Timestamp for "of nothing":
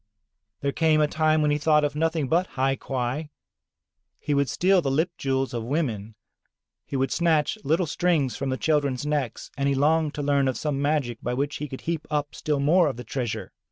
1.83-2.27